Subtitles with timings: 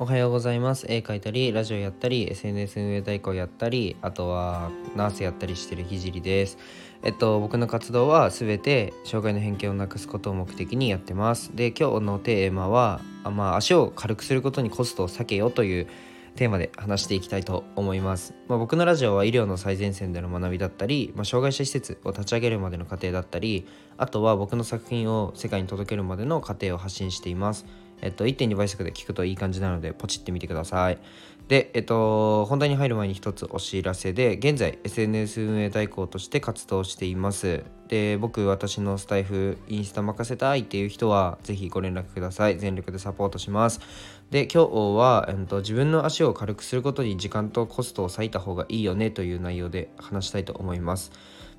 [0.00, 0.86] おはようございます。
[0.88, 6.56] 絵描いたりラジオやったり SNS 運営代行やったりあとはナースやったりしてるひじりです。
[7.02, 11.50] えっと僕の活動は全て障害の偏見をなくすことを目的にやってます。
[11.56, 15.88] で今日のテーマはあまあ足を軽くすることにコストを避けようという
[16.36, 27.66] テーマで話していきたいと思います、まあ、僕のラジオは医療の最前線での学びだったり、まあ、障害者施設を立ち上げるまでの過程だったりあとは僕の作品を世界に届けるまでの過程を発信しています。
[28.02, 30.98] えっと、1.2倍速で聞くといい感じなので、ポチってみてください。
[31.48, 37.64] で、えっと、本題に入る前に一つお知らせで、現在 SNS 運営代行として活動しています。
[37.88, 42.58] で、僕、私のスタイフ、インスタ任せたいっていう人は、ぜひご連絡ください。
[42.58, 43.80] 全力でサポートします。
[44.30, 51.12] で、今日は、えっと、自分の足を軽くすることに時間とコストを割いた方がいいよねという内容で話したいと思います。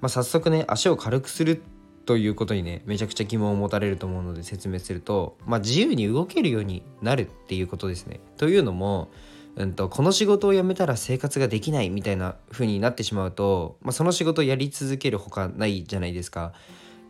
[0.00, 1.62] まあ、早速ね、足を軽くする
[2.06, 8.20] ということにねめちゃくちゃ疑問を持たれると思うので説明すると、まあ、自由に動けるようになるっていうことですね。
[8.36, 9.10] というのも、
[9.56, 16.52] うんと、この仕事を辞めたら生活ができないみたいな風になってしまうと、まあ、その仕事をやり続けるほかないじゃないですか。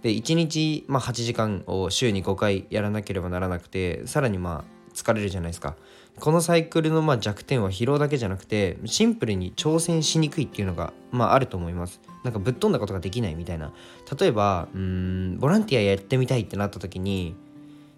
[0.03, 5.77] で1日、まあ、8時間を週に5回やらなければならなくてさらにまあ疲れるじゃないですか。
[6.19, 12.01] このサイクルのま弱点は疲労だけじゃなくてシンプルに挑戦しにくいっていうのがまああると思います。
[12.25, 13.73] なんかぶっ飛んだことができないみたいな。
[14.19, 17.37] 例えばうんボランティアやってみたいってなった時に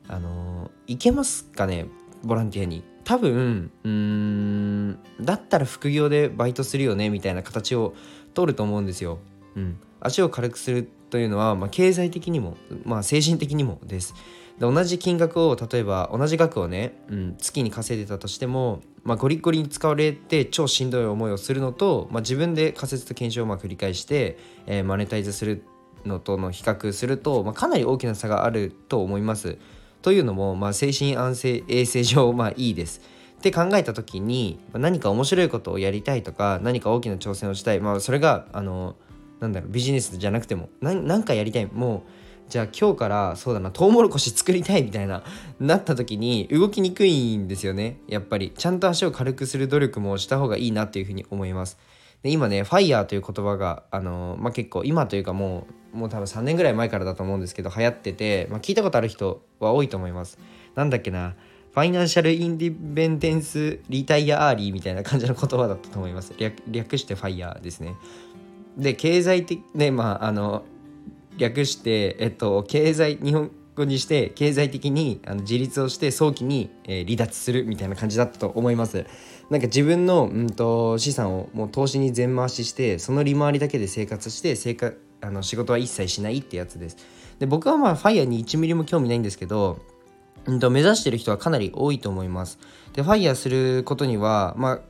[0.08, 1.86] あのー、行けますかね？
[2.24, 2.82] ボランティアに。
[3.04, 7.08] 多分うんだったら副業でバイトするよね？
[7.08, 7.94] みたいな形を
[8.34, 9.18] 取ると思うんですよ、
[9.56, 14.14] うん、足を軽くするというのは、まあ、経済的にも、まあ、精神的にもです。
[14.60, 25.62] 同じ金額を例えば同じ額をね、うん、月に稼いでたとしても、まあ、ゴリゴリに使われて超しんどい思いをするのと、まあ、自分で仮説と検証をまあ繰り返して、えー、マネタイズする
[26.04, 29.58] のとの比較すると、まあ、かなり大きな差があると思います。
[30.02, 33.00] というのも、まあ、精神安静衛生上まあいいです。
[33.38, 38.96] って考えた時に何か面白いことをやりたいとか何か大きな挑戦をしたい、まあ、それがあの
[39.38, 42.02] なんだろうビジネスじゃなくても何かやりたいもう
[42.48, 45.22] じゃあ今日からそうだなトウモロコシ作りたいみたいな
[45.60, 47.98] なった時に動きにくいんですよね。
[48.08, 48.52] やっぱり。
[48.56, 51.78] ちゃんと足を軽くする努力もした方がいいなっていうふうに思います。
[52.22, 60.38] で今ねファイヤーという言葉があのまあ、結構今というかもうもう多分3年ぐらい前からだと思うんですけど流行ってて、まあ、聞いたことある人は多いと思います。
[60.74, 61.34] なんだっけな。
[61.72, 66.32] ファイナンシャルインディベンデンスリタイアアーリーみたいな感じの言葉だったと思います。
[66.66, 67.94] 略してファイヤーですね。
[68.76, 70.64] で経済的ねまああの
[71.38, 79.06] 略して、えっと、経済日本語にして経済的にあの自立をして早期に、えー、離脱するみたいな感じだったと思います。
[79.50, 86.96] なんか自分の、うんと、資産をもう投資に全回ししてその利回りだけで生活して生活あの仕事は一切しないってやつです。
[87.38, 89.78] で僕はまあファイヤーに1ミリも興味ないんですけど
[90.46, 92.58] うんと目指してる人はかなり多いと思います。
[92.92, 94.80] でファイヤーすることにはまあ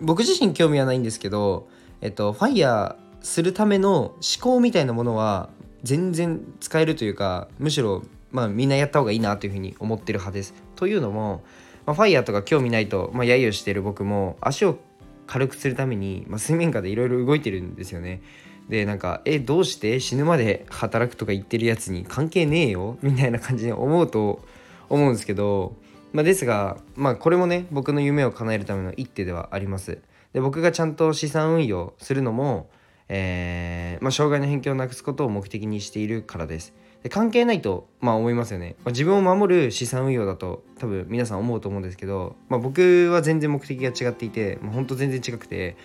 [0.00, 1.68] 僕自身興味はないんですけど
[2.00, 5.48] えっとファイヤーするための思考みたいなものは
[5.82, 10.54] 全然使えるというかむしろまあみんなやった方がいいなというふうに思ってる派です。
[10.76, 11.42] というのも、
[11.86, 14.78] まあ、ファイヤーとか興味ないと、まあ、揶揄してる僕も足を
[15.26, 18.22] 軽くするために、まあ、水面下でいろいろ動いてるんですよね。
[18.68, 19.98] でなんかえどうして？
[19.98, 22.96] 死ぬまで働くとか言ってるやつに関係ねえよ？
[23.02, 24.40] みたいな感じに思うと
[24.88, 25.74] 思うんですけど、
[26.12, 29.98] まあ、ですがまあこれもね僕の夢を叶えるための一手ではあります。
[30.32, 32.70] で僕がちゃんと資産運用するのも
[33.14, 36.72] えー、まあ、障害の偏見をなくすことを目的にしているからです。
[37.02, 45.76] で関係ないと、まあ、思いますよね、まあ、自分を守る資産運用だと多分皆さん思うと思うんですけど、まあ、僕は全然目的が違っていて、まあ、ほんと全然違くて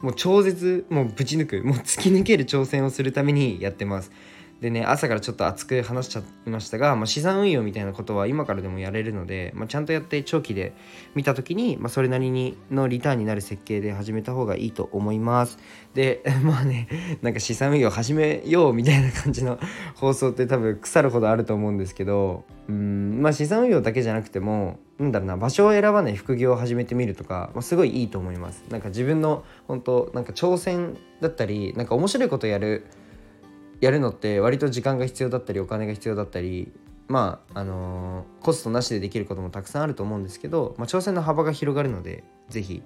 [0.00, 4.10] もう超絶もうぶち抜くもう突き抜ける挑戦をするためにやってます。
[4.64, 10.74] でね朝からちょっと熱く話しちゃいましたが、まあ、資産運用みたいなことは今からでもやれるので、まあ、ちゃんとやって長期で
[11.14, 15.58] 見た時に、まあ、それなりにのリターンになる設計で始めた方がいいと思います。
[15.92, 16.88] で まあね
[17.20, 19.58] なんか資産運用始めようみたいな感じの
[19.96, 28.64] 放送って多分腐るほどあると思うんですけどうんまあ資産運用だけじゃなくてもなんだろうな場所を選ばない副業を始めてみるとか、まあ、すごいいいと思います。
[28.70, 32.86] なんか自分の本当なんか挑戦だったりなんか面白いことやる
[33.84, 36.72] やるのって割と時間が必要だったりお金が必要だったり
[37.06, 42.82] まああのー、コストなしでできることもたくさんあると思うんですけど、まあ、挑戦の幅が広がるので是非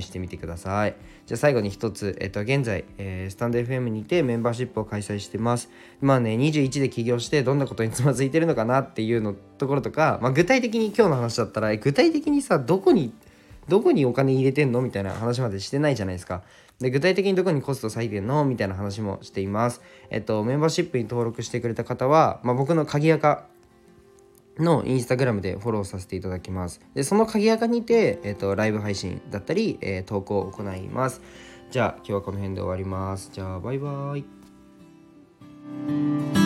[0.00, 0.96] 試してみてください
[1.26, 5.68] じゃあ最後に一つ、えっと、現在、えー、スタンド FM にてメンバーシップを開催してます
[6.00, 13.12] まあね21で起業してどんなことにつまずいてるのかなっていうのところとか、まあ、具体的に今日の話だったら具体的にさどこに
[13.68, 16.42] どこにお金入れてんのみたいな話までしてないじゃないですか。
[16.80, 18.44] で具体的にどこにコスト割いてんの？
[18.44, 19.80] みたいな話もしています。
[20.10, 23.46] えっと、メンバーシップに登録してくれた方は、まあ、僕の鍵垢
[24.58, 26.80] のインスタグラムでフォローさせていただきます。
[26.94, 31.20] で、その鍵垢にて、えっと、ライブ配信だったり、えー、投稿を行います。
[31.70, 33.30] じゃあ、今日はこの辺で終わります。
[33.32, 36.37] じゃあ、バイバーイ。